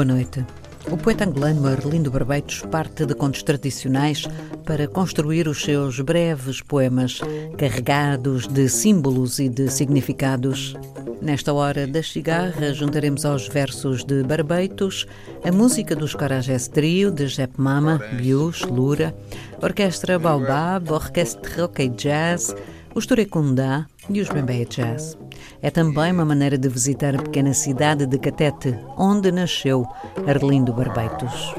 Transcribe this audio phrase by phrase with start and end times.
[0.00, 0.46] Boa noite.
[0.90, 4.26] O poeta angolano Arlindo Barbeitos parte de contos tradicionais
[4.64, 7.20] para construir os seus breves poemas,
[7.58, 10.74] carregados de símbolos e de significados.
[11.20, 15.06] Nesta hora das cigarras, juntaremos aos versos de Barbeitos
[15.44, 19.14] a música dos Carajés Trio, de Jep Mama, Bius, Lura,
[19.60, 22.56] Orquestra Baobab, Orquestra Rock Jazz,
[22.94, 25.18] os Turecundá e os Bembeia Jazz.
[25.62, 29.86] É também uma maneira de visitar a pequena cidade de Catete, onde nasceu
[30.26, 31.54] Arlindo Barbeitos.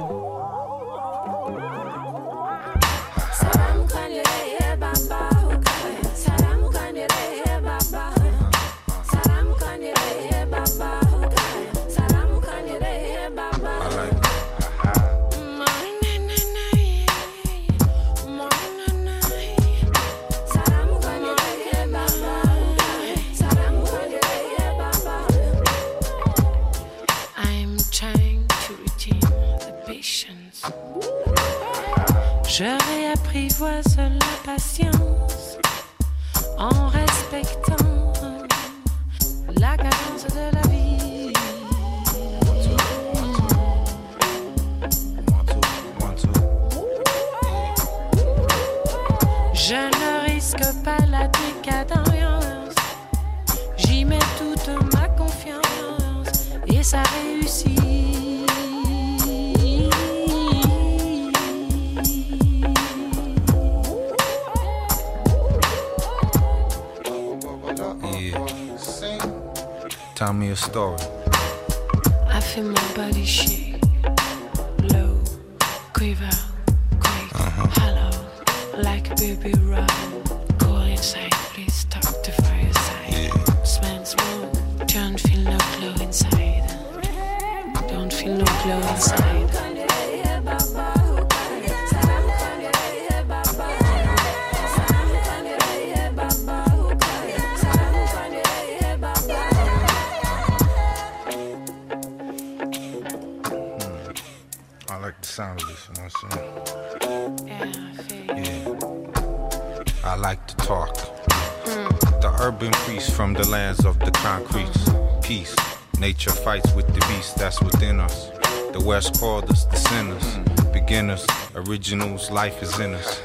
[122.32, 123.22] Life is in us.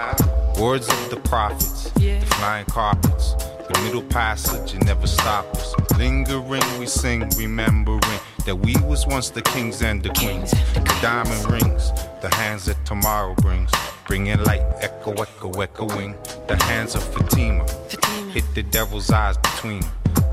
[0.58, 5.74] Words of the prophets, the flying carpets, the middle passage, and never stop us.
[5.96, 10.50] Lingering, we sing, remembering that we was once the kings and the queens.
[10.50, 13.70] The diamond rings, the hands that tomorrow brings.
[14.08, 16.16] Bringing light, echo, echo, echoing.
[16.48, 18.30] The hands of Fatima, Fatima.
[18.32, 19.82] hit the devil's eyes between.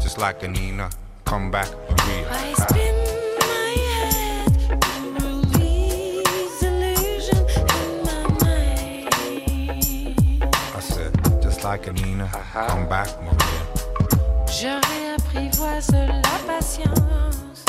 [0.01, 0.89] Just like Anina,
[1.25, 3.02] come back, Maria.
[11.63, 12.29] Like Nina.
[12.53, 13.63] Come back, Maria.
[14.47, 17.63] Je réapprivoise la patience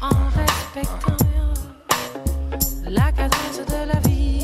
[0.00, 1.16] en respectant
[2.84, 4.39] la cadence de la vie.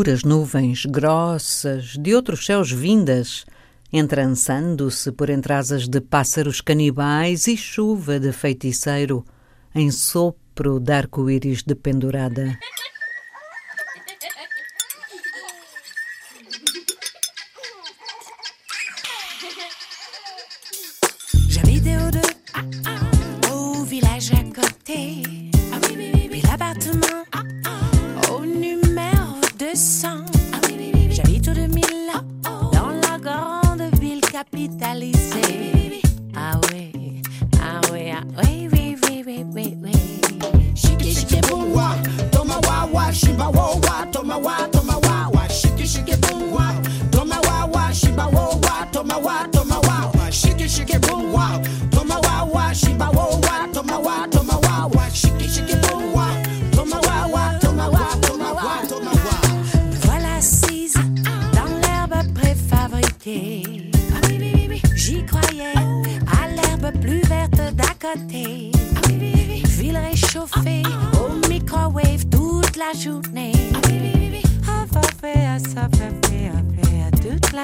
[0.00, 3.44] Escuras nuvens grossas de outros céus vindas,
[3.92, 9.22] entrançando-se por entre asas de pássaros canibais e chuva de feiticeiro,
[9.74, 11.62] em sopro de arco-íris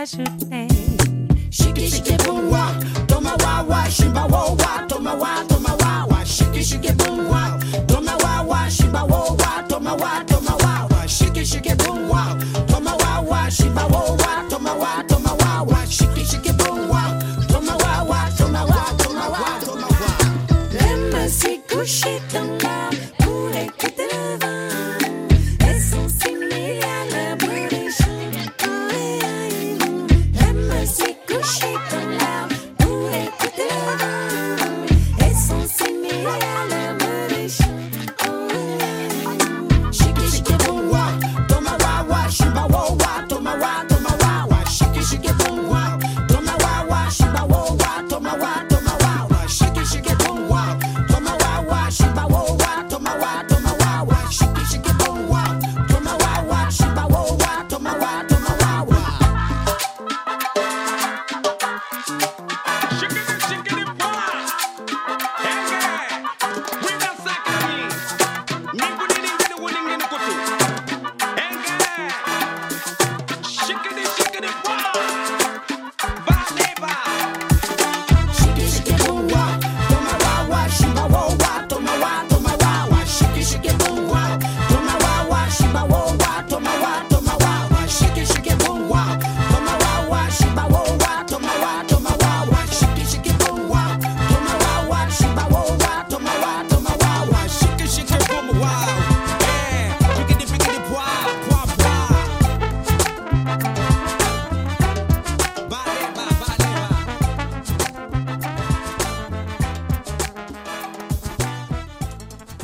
[0.06, 0.75] should place.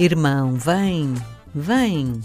[0.02, 1.14] Irmão, vem,
[1.54, 2.21] vem.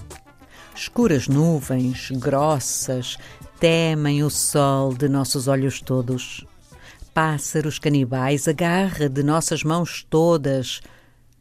[0.75, 3.19] Escuras nuvens, grossas,
[3.59, 6.43] temem o sol de nossos olhos todos.
[7.13, 10.81] Pássaros canibais, agarra de nossas mãos todas,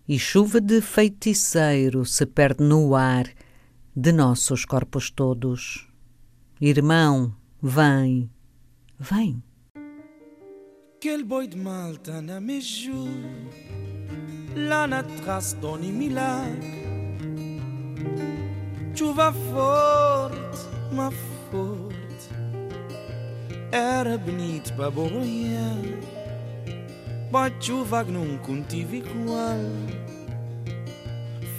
[0.07, 3.25] e chuva de feiticeiro se perde no ar
[3.97, 5.89] de nossos corpos todos.
[6.61, 8.31] Irmão, vem,
[8.99, 9.43] vem.
[11.01, 12.61] Quel boi de malta na me
[14.57, 16.65] לנה טרס דוני מילאק
[18.93, 20.57] תשובה פורט
[20.93, 22.23] מפורט
[23.73, 25.73] ערב נתבע בוריה
[27.31, 29.67] בתשובה גנון קונטיבי קוואל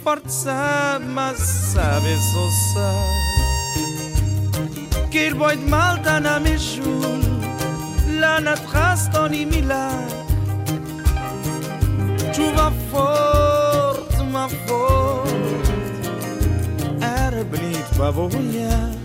[0.08, 2.90] forza ma sabe sosa
[5.12, 7.22] Kir boyd malta na mishul
[8.20, 10.27] la natras toni milak
[12.34, 15.32] chuva forte, uma forte
[17.00, 18.98] Era bonito para voar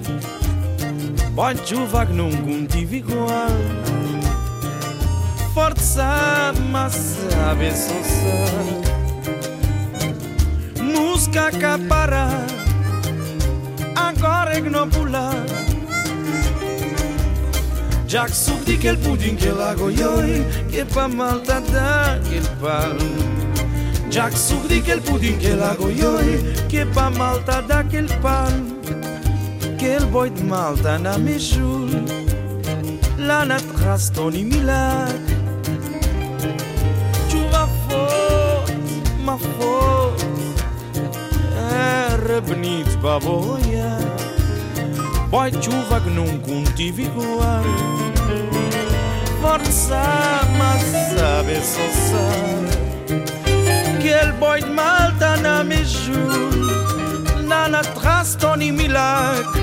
[1.34, 3.50] Boa chuva que nunca tive igual.
[5.56, 8.84] Forte sabe, mas sabe só sabe.
[10.84, 12.46] Música que parar
[13.96, 15.33] Agora é que não pular
[18.13, 22.96] Jack subdi que el pudín que lago yoy Que pa malta da el pan.
[24.12, 28.77] Jack subdi que el pudín que lago yoy Que pa malta da que el pan.
[29.79, 31.89] Que el boit malta na mishul
[33.17, 35.17] La nat rastoni milac.
[37.29, 38.70] Chuva fot,
[39.25, 40.22] ma fot
[42.27, 43.98] Răbnit baboia.
[45.32, 48.03] Boy chuva gnum cunti viguar
[49.44, 50.02] Forza,
[50.58, 50.82] mas
[51.12, 51.88] sabe só
[54.02, 55.84] que el de malta na me
[57.46, 59.62] na na trace Tony milagre.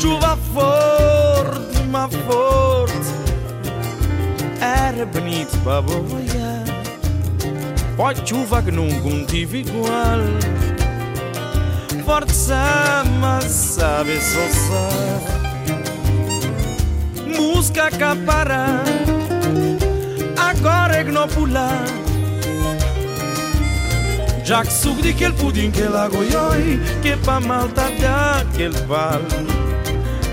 [0.00, 3.12] Chuva forte, ma forte,
[4.60, 6.64] era bonito para boiar.
[7.96, 10.18] Poi chuva que não contive igual
[12.04, 15.35] forza, mas sabe só.
[17.36, 18.82] música capara
[20.36, 22.06] Agora igno pular
[24.46, 29.20] Jack suc di quel pudim que la goioi Que pa malta da quel val.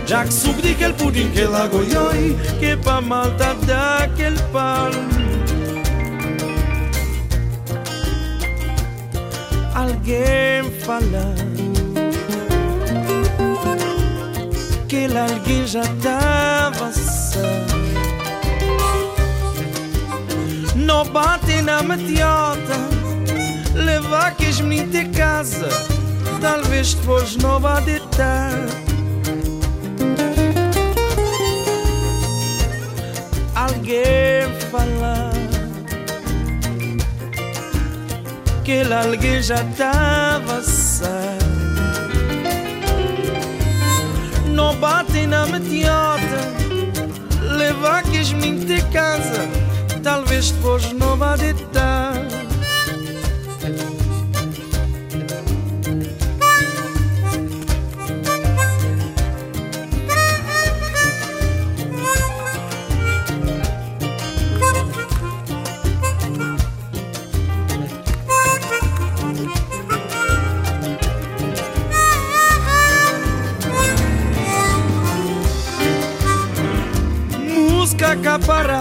[0.05, 4.91] Jack suc di quel pudim que la goioi Que pa malta da quel pal.
[9.73, 11.33] Alguém falar
[14.93, 16.91] aquele alguém já estava.
[20.75, 22.77] Não bate na matiota,
[23.73, 25.67] levar que os meninos de casa,
[26.39, 28.51] talvez depois não vá deitar.
[33.55, 35.31] Alguém falar
[38.63, 40.61] que alguém já estava
[44.53, 46.53] não bate na metiota.
[47.57, 48.31] Levar que as
[48.65, 49.47] de casa
[50.01, 51.92] Talvez depois não vá deitar
[78.45, 78.79] para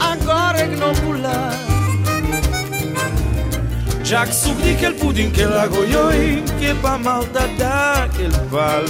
[0.00, 1.52] Agora ignobular
[4.02, 8.08] Já que subi que el pudim que la goioi Que pa mal da da
[8.50, 8.84] pal.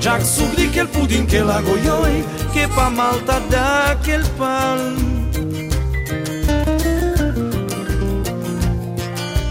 [0.00, 4.14] Já que subi que el pudim que la goioi Que pa mal da da pal.
[4.14, 5.16] el palmo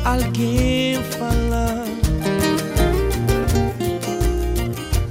[0.03, 1.85] Alguém fala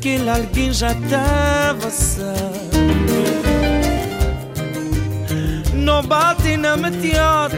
[0.00, 2.73] Que alguém já estava só
[5.94, 7.56] não bate na metiota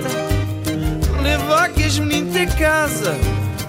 [1.22, 3.16] Levar que as meninas de casa.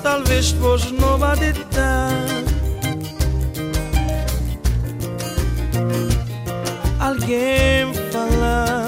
[0.03, 2.11] Talvez depois não vá deitar.
[6.99, 8.85] Alguém falar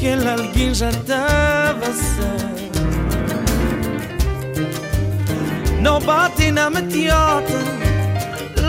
[0.00, 2.80] Que alguém já estava certo
[5.80, 7.54] Não bate na metiota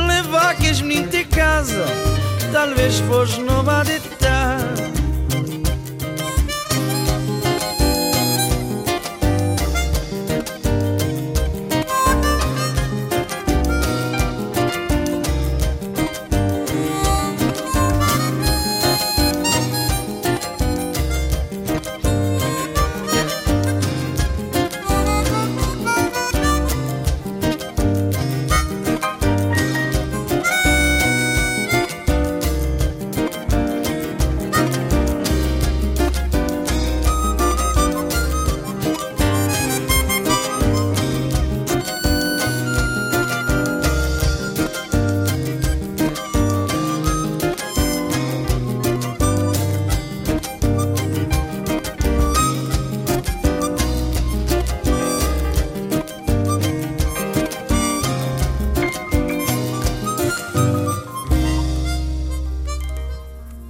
[0.07, 2.08] Levar que as meninas de casa
[2.51, 4.18] tal vez vos no va de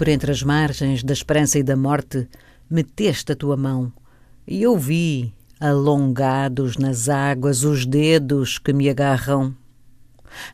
[0.09, 2.27] entre as margens da esperança e da morte,
[2.69, 3.91] meteste a tua mão,
[4.47, 9.55] e eu vi, alongados nas águas, os dedos que me agarram.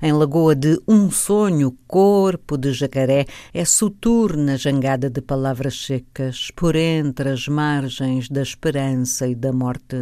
[0.02, 6.76] Em lagoa de um sonho, corpo de jacaré, é soturna jangada de palavras secas, por
[6.76, 9.98] entre as margens da esperança e da morte.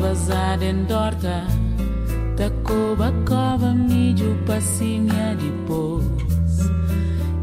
[0.00, 1.44] Vazada em dorta.
[2.36, 6.06] Da cova, mídio, passinha depois.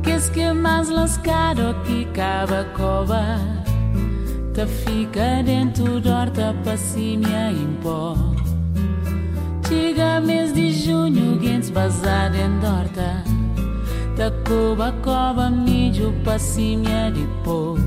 [0.01, 3.39] Que es que mais lascado que cava cova.
[4.55, 8.15] Ta fica dentro dorta, passinha em pó.
[9.67, 13.23] Chega mês de junho, gente vazada em dorta.
[14.17, 14.31] Da
[15.03, 17.86] cova, mídio, passinha depois.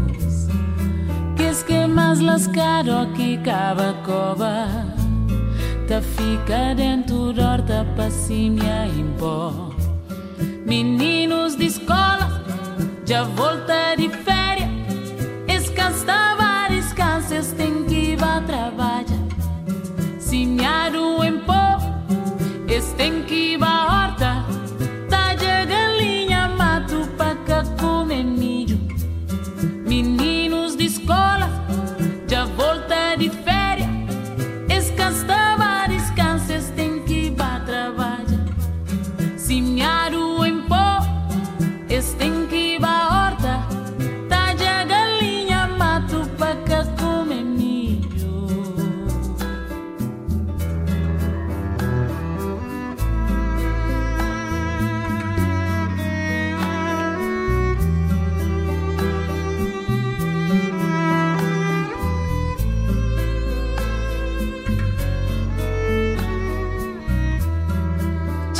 [1.64, 4.66] que más lascaro aquí cada cova
[5.87, 7.35] te ficaré en tu
[7.96, 9.75] pa si me impor
[10.64, 12.42] meninos de escola
[13.05, 14.70] já volta de férias
[15.49, 17.55] escasta várias casas
[17.88, 19.27] que vá trabalhar
[20.18, 20.64] se me
[21.27, 21.61] em pó
[22.96, 23.57] tem que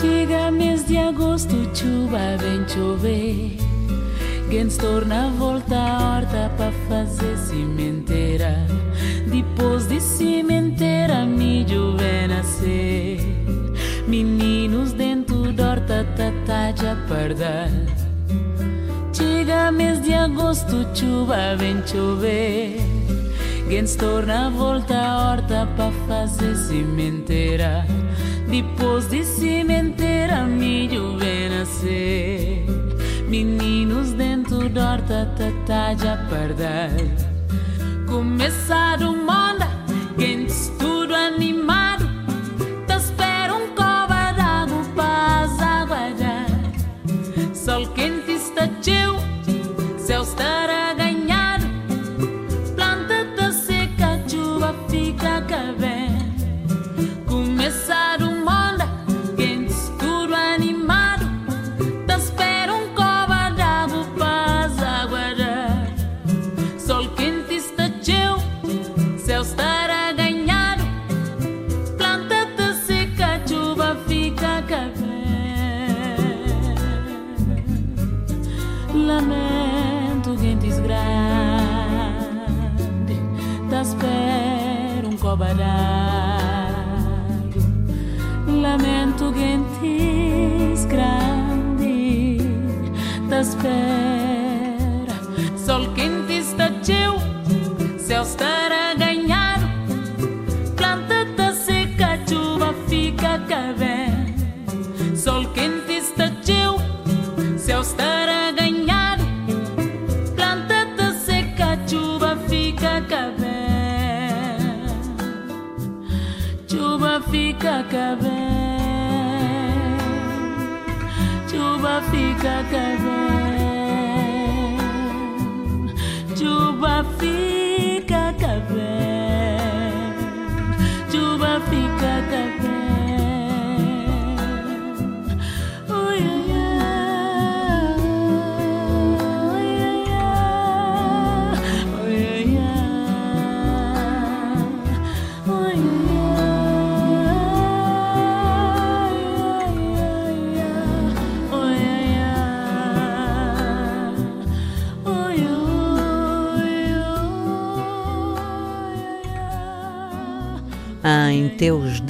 [0.01, 3.59] Chega mês de agosto, chuva vem chover.
[4.51, 8.67] Gens torna a volta à horta para fazer cimenteira.
[9.31, 13.21] Depois de cimenteira, milho vem nascer.
[14.09, 17.69] Meninos dentro da horta, tata já pardal.
[19.13, 22.81] Chega mês de agosto, chuva vem chover.
[23.69, 27.85] Gens torna a volta à horta para fazer cimenteira.
[28.51, 32.65] Depois de cimenteira, milho vem nascer.
[33.29, 36.91] Meninos dentro da horta, tata já pardal.
[38.09, 39.69] Começado monda,
[40.19, 41.70] gente tudo animado.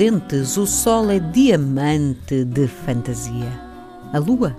[0.01, 3.53] Dentes o sol é diamante de fantasia.
[4.15, 4.57] A lua,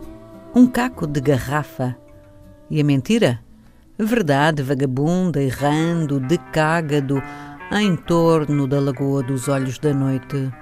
[0.53, 1.97] um caco de garrafa.
[2.69, 3.39] E a mentira?
[3.97, 7.23] Verdade vagabunda errando de cágado
[7.71, 10.53] em torno da lagoa dos olhos da noite.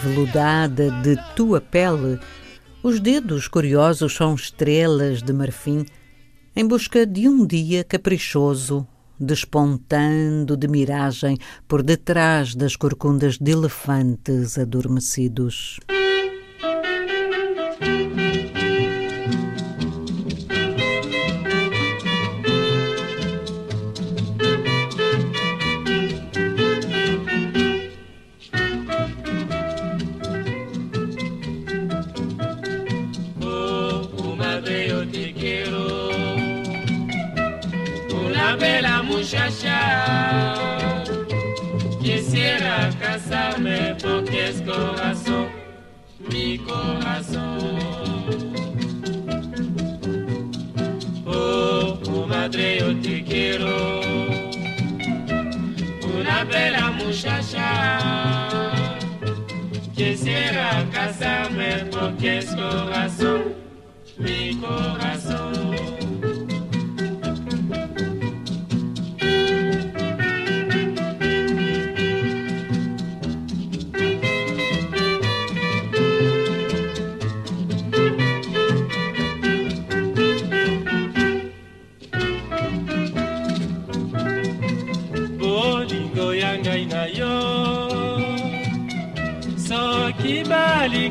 [0.00, 2.18] Aveludada de tua pele,
[2.82, 5.84] os dedos curiosos são estrelas de marfim,
[6.56, 8.86] em busca de um dia caprichoso,
[9.18, 11.36] despontando de miragem
[11.68, 15.78] por detrás das corcundas de elefantes adormecidos.
[38.50, 40.54] la bella muchacha.
[42.02, 45.48] Quisiera casarme porque es corazón,
[46.30, 47.78] mi corazón.
[51.26, 54.00] Oh, oh madre, yo te quiero.
[56.18, 57.68] Una bella muchacha.
[59.94, 63.54] Quisiera casarme porque es corazón,
[64.18, 65.89] mi corazón.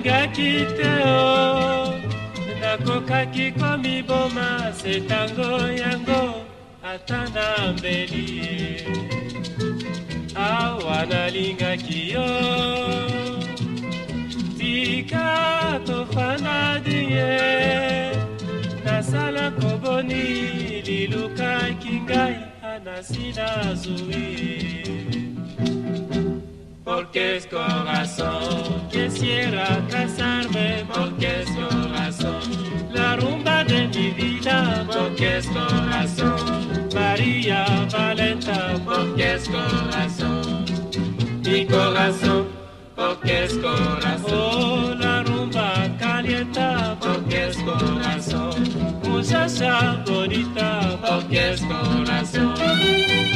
[0.03, 1.93] Balingaki te o
[2.61, 6.45] nakokaki komiboma se tango yango
[6.83, 8.85] ata na mbeli ye
[10.35, 12.29] awa nalingaki yo
[14.57, 18.11] tika tofandadi ye
[18.85, 25.08] nasala koboni lilukaki ngai anasi nazwi
[26.89, 28.87] porque es corazón.
[28.91, 32.41] Quisiera casarme porque es corazón.
[32.91, 36.89] La rumba de mi vida porque es corazón.
[36.95, 40.65] María Valenta porque es corazón.
[41.45, 42.47] Mi corazón
[42.95, 44.33] porque es corazón.
[44.33, 48.63] Oh, la rumba calienta porque es corazón.
[49.03, 53.28] Muchacha bonita porque es corazón.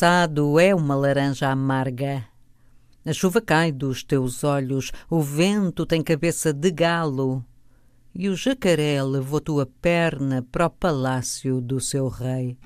[0.00, 2.24] Passado é uma laranja amarga.
[3.04, 7.44] A chuva cai dos teus olhos, o vento tem cabeça de galo,
[8.14, 12.56] e o jacaré levou tua perna para o palácio do seu rei.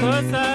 [0.00, 0.45] Cosa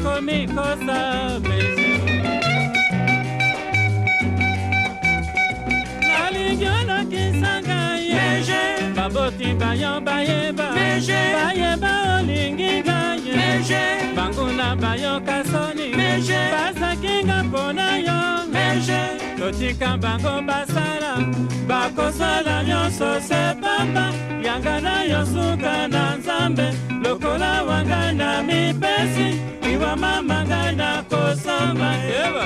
[0.00, 2.04] nakomi kosa mesio
[6.08, 7.80] nalingi olokisanga
[8.10, 10.68] ye baboti bayo bayeba.
[10.74, 15.92] Bayeba olingi ngaye banguna bayoka soni
[16.52, 19.19] basakinga mpona yo
[19.50, 21.12] totika bango basala
[21.68, 24.12] bakosala nyonso se pamba
[24.44, 26.66] yanga na yo suka nzambe
[27.02, 29.40] lokola wanga na mipesi
[29.72, 32.44] iwa mama ngai na kosamba yeba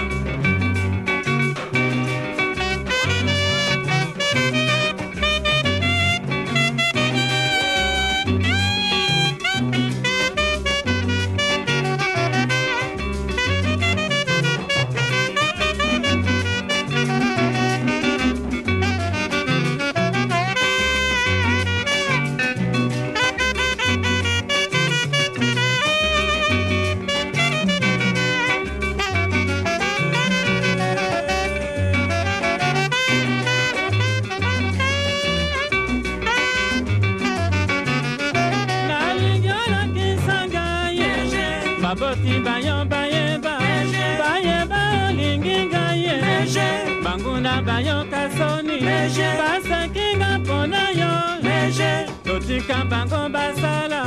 [52.67, 54.05] totika bango basala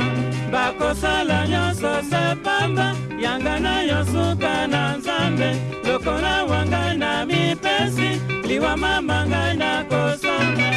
[0.52, 5.50] bakosala nyonso se yanga na yo suka na nzambe
[5.84, 10.67] lokola wanga na mipesi liwa mama ngai na kosamba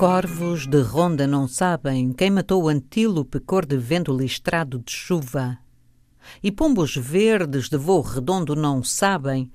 [0.00, 5.58] Corvos de ronda não sabem quem matou o antílope cor de vento listrado de chuva.
[6.42, 9.52] E pombos verdes de voo redondo não sabem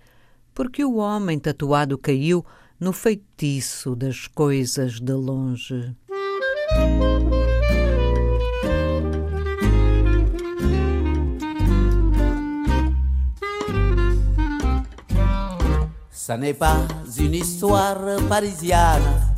[0.54, 2.46] porque o homem tatuado caiu
[2.80, 5.96] no feitiço das coisas de longe.
[16.12, 16.88] Ça n'est pas
[17.18, 17.98] une histoire
[18.30, 19.36] parisienne.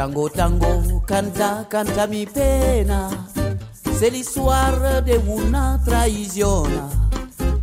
[0.00, 3.10] Tango, tango, canta, canta mi pena.
[3.98, 6.64] C'est l'histoire de una traición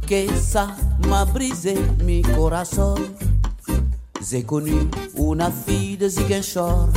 [0.05, 0.67] que ça
[1.07, 1.73] m'a brisé
[2.03, 2.93] mi corazon.
[4.21, 6.89] J'ai connu una fille de Ziguinchor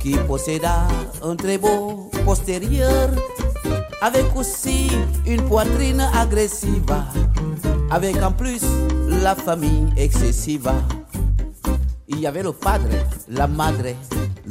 [0.00, 0.86] qui posséda
[1.24, 3.10] un très beau postérieur
[4.00, 4.92] avec aussi
[5.26, 6.94] une poitrine agressive,
[7.90, 8.62] avec en plus
[9.08, 10.76] la famille excessiva.
[12.06, 12.90] Il y avait le padre,
[13.28, 13.94] la madre,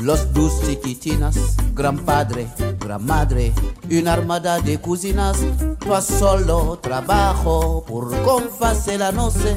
[0.01, 1.35] los dos chiquitinas,
[1.73, 2.47] gran padre,
[2.79, 3.53] gran madre,
[3.89, 5.37] une armada de cousinas.
[5.79, 9.55] Toi solo trabajo por confasser la noce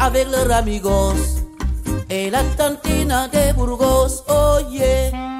[0.00, 1.14] avec leurs amigos
[2.08, 4.24] et la tantina de Burgos.
[4.70, 5.31] Yeah.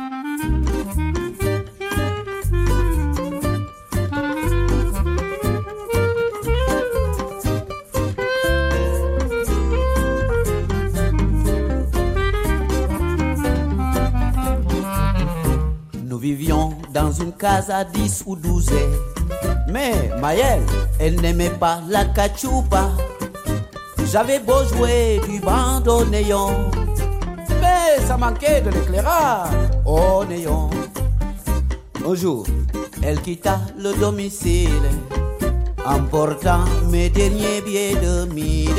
[16.23, 18.71] Vivions dans une case à 10 ou 12.
[19.69, 20.63] Mais Maëlle,
[21.01, 22.91] elle n'aimait pas la cachupa.
[24.11, 26.71] J'avais beau jouer du bandoneon.
[27.61, 29.51] Mais ça manquait de l'éclairage
[29.85, 30.71] au néon.
[32.09, 32.47] Un jour,
[33.03, 34.89] elle quitta le domicile,
[35.85, 38.71] emportant mes derniers billets de mille,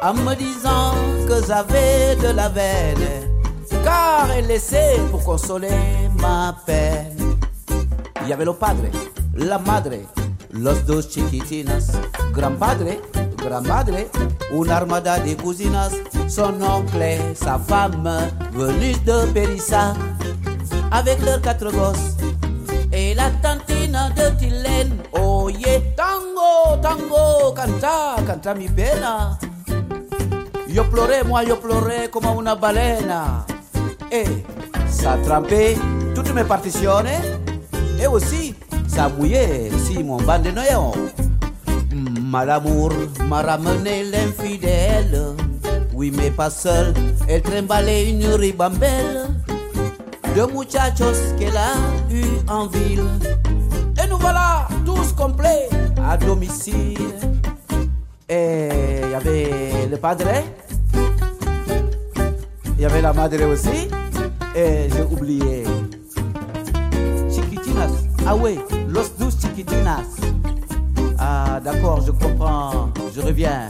[0.00, 0.94] en me disant
[1.26, 3.08] que j'avais de la veine,
[3.82, 6.05] car elle laissait pour consoler
[8.32, 8.84] avait le padre,
[9.34, 9.98] la madre,
[10.52, 11.92] los dos chiquitinas,
[12.34, 12.98] grand padre,
[13.36, 14.06] grand madre,
[14.52, 15.92] une armada de cousinas,
[16.28, 19.94] son oncle, sa femme, venus de Périssa,
[20.90, 22.16] avec leurs quatre gosses,
[22.92, 29.38] et la tantina de Tilène, oh yeah, tango, tango, canta, canta mi pena.
[30.68, 33.14] Yo pleurais, moi yo pleurais comme una baleine.
[34.12, 34.44] Et
[34.88, 35.16] ça
[36.16, 37.04] toutes mes partitions.
[38.00, 38.54] Et aussi,
[38.88, 40.50] ça mouillait si mon bandeau
[42.22, 42.92] Malamour
[43.28, 45.34] m'a ramené l'infidèle.
[45.92, 46.94] Oui, mais pas seul,
[47.28, 49.26] elle trimballait une ribambelle.
[50.34, 51.74] Deux muchachos qu'elle a
[52.10, 53.04] eu en ville.
[54.02, 55.68] Et nous voilà tous complets
[56.02, 57.12] à domicile.
[58.26, 58.68] Et
[59.04, 60.42] il y avait le padre,
[62.76, 63.88] il y avait la madre aussi,
[64.54, 65.75] Et j'ai oublié.
[68.26, 68.58] Ah oui,
[68.88, 70.06] Los Dos Chiquitinas.
[71.18, 72.90] Ah d'accord, je comprends.
[73.14, 73.68] Je reviens.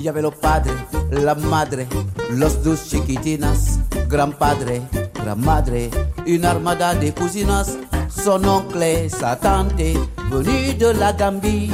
[0.00, 0.70] Il y avait le padre,
[1.12, 1.84] la madre,
[2.30, 3.78] los dos chiquitinas,
[4.08, 4.80] grand padre,
[5.12, 5.90] grand madre,
[6.26, 7.76] une armada de cousinas,
[8.08, 9.92] son oncle, sa tante,
[10.30, 11.70] venus de la Gambie.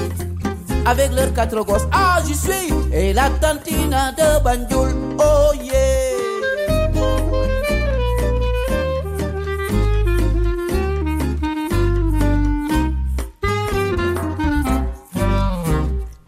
[0.84, 5.85] Avec leurs quatre gosses, ah j'y suis, et la tantina de Banjul, oh yeah.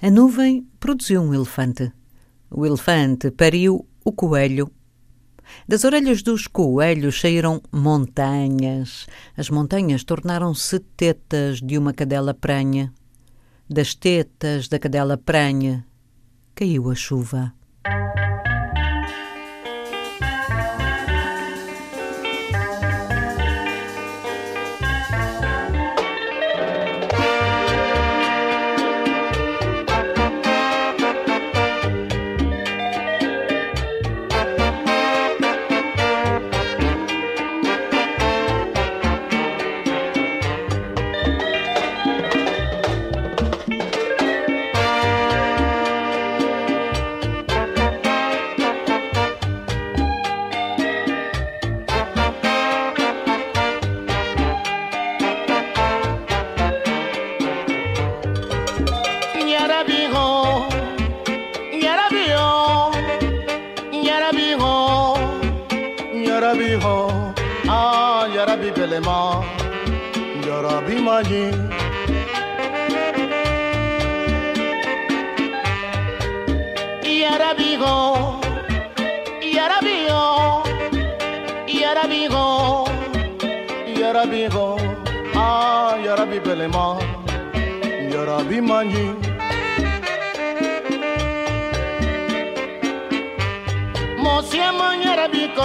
[0.08, 1.92] A nuvem produziu um elefante.
[2.50, 4.72] O elefante pariu o coelho.
[5.68, 9.06] Das orelhas dos coelhos saíram montanhas.
[9.36, 12.90] As montanhas tornaram-se tetas de uma cadela pranha.
[13.68, 15.84] Das tetas da cadela pranha
[16.54, 17.52] caiu a chuva.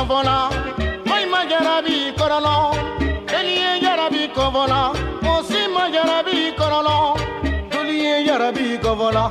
[0.06, 0.50] vola,
[1.06, 2.76] maima yarabi korolo,
[3.40, 4.92] eliye yarabi ko vola,
[5.34, 7.16] osima yarabi korolo,
[7.72, 9.26] duliye yarabi ko vola,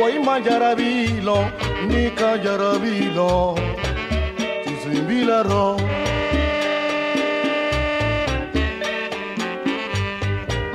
[0.00, 1.38] waima yarabi lo,
[1.88, 3.54] nika yarabi lo,
[4.64, 5.76] tuzimbila ro.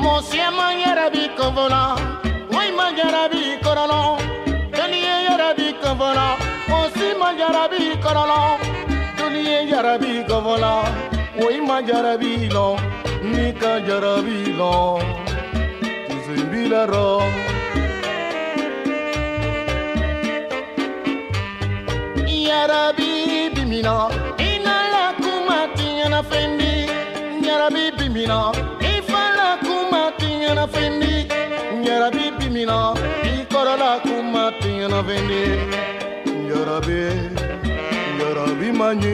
[0.04, 1.96] Mosiema yarabi ko vola,
[2.54, 4.18] waima yarabi korolo,
[4.84, 6.28] eliye yarabi ko vola,
[6.80, 8.68] osima yarabi korolo.
[9.48, 10.74] ye jarabi kavola
[11.40, 12.68] woi ma jarabi lo
[13.32, 14.74] ni ka jarabi lo
[16.08, 17.10] tisimbi la ro
[22.26, 24.10] jarabi bimina
[24.50, 26.74] ina la kuma tiana fendi.
[27.46, 28.40] Jarabi bimina
[28.94, 31.28] ifala kuma tiana fendi.
[31.86, 32.80] Jarabi bimina
[33.34, 35.44] ikorola kuma tiana fendi.
[36.50, 37.49] Jarabi
[38.30, 39.14] Yara Bimani.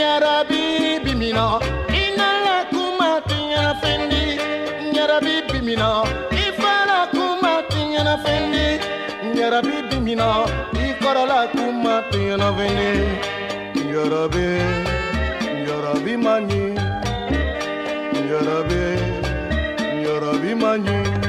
[0.00, 4.22] Yara Bimina, Inala Kumati and Fendi.
[4.96, 8.66] Yara Bimina, Ifala Kumati and Fendi.
[9.36, 12.92] Yara Bimina, Ikarala Kumati and Fendi.
[13.92, 15.02] Yara Bimani,
[15.66, 16.62] Yara Bimani,
[20.04, 21.23] Yara Bimani.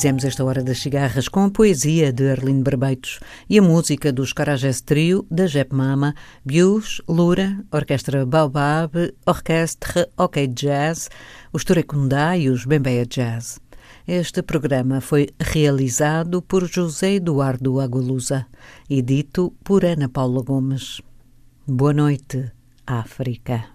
[0.00, 3.20] Fizemos esta Hora das Cigarras com a poesia de Arlindo Barbeitos
[3.50, 10.46] e a música dos Carajés Trio, da Jep Mama, Bius, Lura, Orquestra Baobab, Orquestra OK
[10.46, 11.10] Jazz,
[11.52, 13.60] os Turecundá e os Bembeia Jazz.
[14.08, 18.46] Este programa foi realizado por José Eduardo Agolusa
[18.88, 21.02] e dito por Ana Paula Gomes.
[21.68, 22.50] Boa noite,
[22.86, 23.66] África.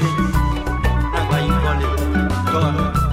[0.00, 0.10] sele
[1.18, 1.88] agba yi kɔle
[2.52, 3.05] tɔ.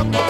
[0.00, 0.29] jump on.